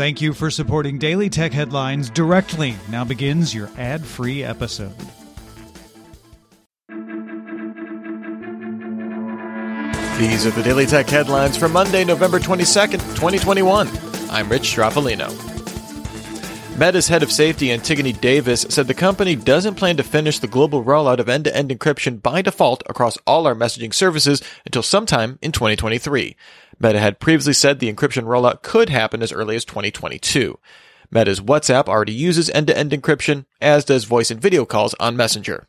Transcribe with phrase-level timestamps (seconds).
[0.00, 2.74] Thank you for supporting Daily Tech Headlines directly.
[2.88, 4.96] Now begins your ad free episode.
[10.18, 13.88] These are the Daily Tech headlines for Monday, November 22nd, 2021.
[14.30, 15.28] I'm Rich Stroffolino.
[16.78, 20.82] Meta's head of safety, Antigone Davis, said the company doesn't plan to finish the global
[20.82, 25.38] rollout of end to end encryption by default across all our messaging services until sometime
[25.42, 26.36] in 2023.
[26.80, 30.58] Meta had previously said the encryption rollout could happen as early as 2022.
[31.10, 35.16] Meta's WhatsApp already uses end to end encryption, as does voice and video calls on
[35.16, 35.66] Messenger.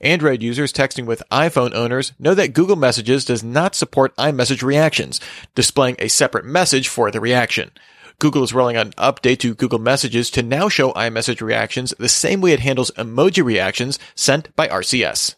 [0.00, 5.20] Android users texting with iPhone owners know that Google Messages does not support iMessage reactions,
[5.54, 7.70] displaying a separate message for the reaction.
[8.18, 12.08] Google is rolling out an update to Google Messages to now show iMessage reactions the
[12.08, 15.36] same way it handles emoji reactions sent by RCS.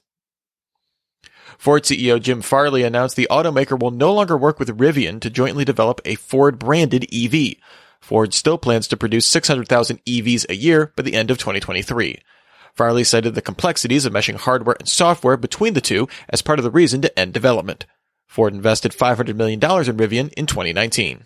[1.58, 5.64] Ford CEO Jim Farley announced the automaker will no longer work with Rivian to jointly
[5.64, 7.54] develop a Ford branded EV.
[8.00, 12.20] Ford still plans to produce 600,000 EVs a year by the end of 2023.
[12.74, 16.62] Farley cited the complexities of meshing hardware and software between the two as part of
[16.62, 17.86] the reason to end development.
[18.26, 21.24] Ford invested $500 million in Rivian in 2019.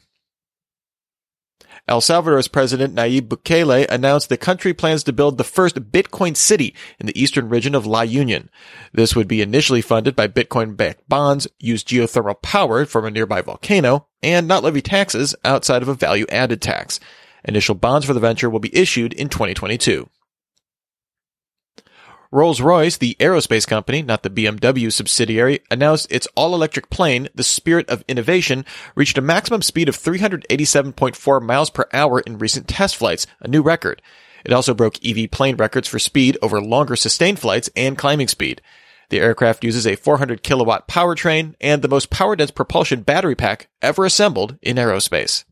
[1.88, 6.74] El Salvador's President Nayib Bukele announced the country plans to build the first Bitcoin city
[6.98, 8.48] in the eastern region of La Union.
[8.92, 14.06] This would be initially funded by Bitcoin-backed bonds, use geothermal power from a nearby volcano,
[14.22, 17.00] and not levy taxes outside of a value-added tax.
[17.44, 20.08] Initial bonds for the venture will be issued in 2022.
[22.32, 28.04] Rolls-Royce, the aerospace company, not the BMW subsidiary, announced its all-electric plane, the Spirit of
[28.06, 28.64] Innovation,
[28.94, 33.62] reached a maximum speed of 387.4 miles per hour in recent test flights, a new
[33.62, 34.00] record.
[34.44, 38.62] It also broke EV plane records for speed over longer sustained flights and climbing speed.
[39.08, 43.68] The aircraft uses a 400 kilowatt powertrain and the most power dense propulsion battery pack
[43.82, 45.44] ever assembled in aerospace.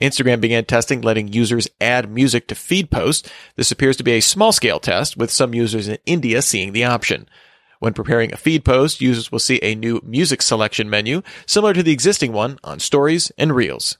[0.00, 3.30] Instagram began testing letting users add music to feed posts.
[3.56, 6.84] This appears to be a small scale test, with some users in India seeing the
[6.84, 7.28] option.
[7.80, 11.82] When preparing a feed post, users will see a new music selection menu, similar to
[11.82, 13.98] the existing one on Stories and Reels.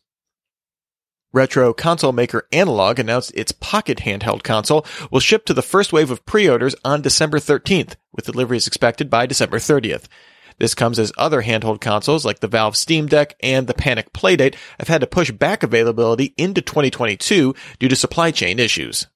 [1.33, 6.11] Retro console maker Analogue announced its Pocket handheld console will ship to the first wave
[6.11, 10.05] of pre-orders on December 13th, with deliveries expected by December 30th.
[10.63, 14.55] This comes as other handheld consoles like the Valve Steam Deck and the Panic Playdate
[14.79, 19.09] have had to push back availability into 2022 due to supply chain issues.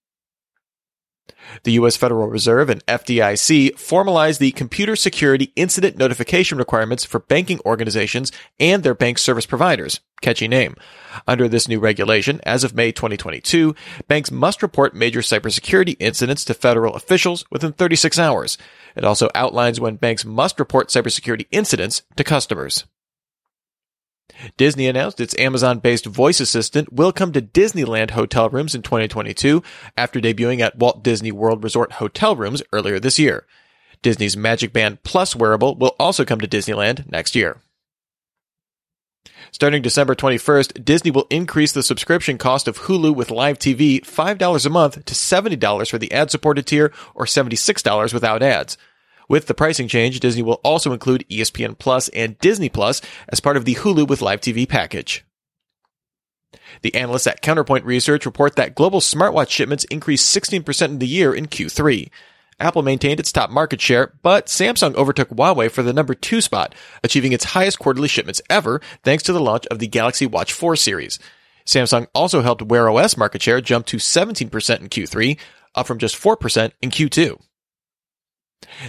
[1.62, 1.96] The U.S.
[1.96, 8.82] Federal Reserve and FDIC formalized the computer security incident notification requirements for banking organizations and
[8.82, 10.00] their bank service providers.
[10.22, 10.74] Catchy name.
[11.28, 13.76] Under this new regulation, as of May 2022,
[14.08, 18.58] banks must report major cybersecurity incidents to federal officials within 36 hours.
[18.96, 22.84] It also outlines when banks must report cybersecurity incidents to customers.
[24.56, 29.62] Disney announced its Amazon based voice assistant will come to Disneyland hotel rooms in 2022
[29.96, 33.46] after debuting at Walt Disney World Resort hotel rooms earlier this year.
[34.02, 37.60] Disney's Magic Band Plus wearable will also come to Disneyland next year.
[39.52, 44.66] Starting December 21st, Disney will increase the subscription cost of Hulu with live TV $5
[44.66, 48.76] a month to $70 for the ad supported tier or $76 without ads.
[49.28, 53.56] With the pricing change, Disney will also include ESPN Plus and Disney Plus as part
[53.56, 55.24] of the Hulu with live TV package.
[56.82, 61.34] The analysts at Counterpoint Research report that global smartwatch shipments increased 16% in the year
[61.34, 62.10] in Q3.
[62.58, 66.74] Apple maintained its top market share, but Samsung overtook Huawei for the number two spot,
[67.04, 70.74] achieving its highest quarterly shipments ever thanks to the launch of the Galaxy Watch 4
[70.76, 71.18] series.
[71.66, 75.38] Samsung also helped Wear OS market share jump to 17% in Q3,
[75.74, 77.38] up from just 4% in Q2.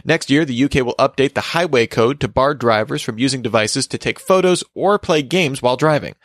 [0.06, 3.86] Next year, the UK will update the highway code to bar drivers from using devices
[3.88, 6.16] to take photos or play games while driving.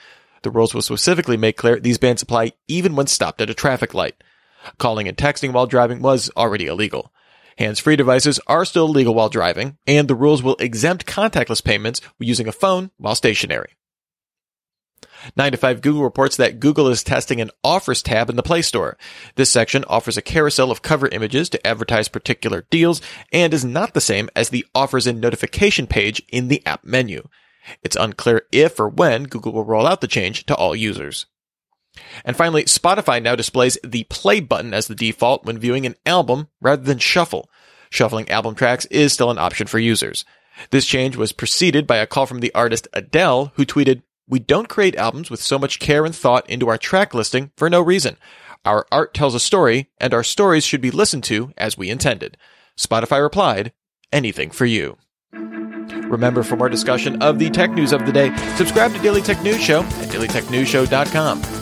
[0.42, 3.94] The rules will specifically make clear these bans apply even when stopped at a traffic
[3.94, 4.22] light.
[4.78, 7.12] Calling and texting while driving was already illegal.
[7.58, 12.48] Hands-free devices are still legal while driving, and the rules will exempt contactless payments using
[12.48, 13.76] a phone while stationary.
[15.36, 18.62] 9 to 5 Google reports that Google is testing an offers tab in the Play
[18.62, 18.96] Store.
[19.36, 23.00] This section offers a carousel of cover images to advertise particular deals
[23.32, 27.28] and is not the same as the offers and notification page in the app menu.
[27.82, 31.26] It's unclear if or when Google will roll out the change to all users.
[32.24, 36.48] And finally, Spotify now displays the play button as the default when viewing an album
[36.60, 37.50] rather than shuffle.
[37.90, 40.24] Shuffling album tracks is still an option for users.
[40.70, 44.68] This change was preceded by a call from the artist Adele, who tweeted, we don't
[44.68, 48.16] create albums with so much care and thought into our track listing for no reason.
[48.64, 52.38] Our art tells a story, and our stories should be listened to as we intended.
[52.78, 53.72] Spotify replied,
[54.12, 54.96] anything for you.
[55.32, 59.42] Remember, for more discussion of the tech news of the day, subscribe to Daily Tech
[59.42, 61.61] News Show at dailytechnewsshow.com.